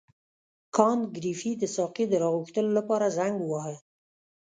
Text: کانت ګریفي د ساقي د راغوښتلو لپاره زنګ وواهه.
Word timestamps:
کانت 0.75 1.05
ګریفي 1.15 1.51
د 1.57 1.63
ساقي 1.75 2.05
د 2.09 2.13
راغوښتلو 2.23 2.71
لپاره 2.79 3.13
زنګ 3.17 3.35
وواهه. 3.41 3.75